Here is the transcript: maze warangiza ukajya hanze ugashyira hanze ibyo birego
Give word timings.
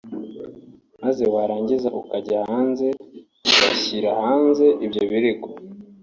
maze 1.01 1.23
warangiza 1.33 1.89
ukajya 2.01 2.39
hanze 2.49 2.87
ugashyira 3.53 4.09
hanze 4.21 4.65
ibyo 4.85 5.01
birego 5.09 5.49